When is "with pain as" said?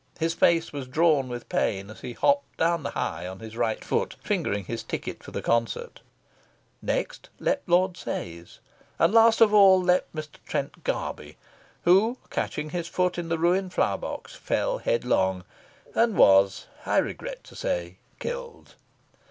1.29-2.01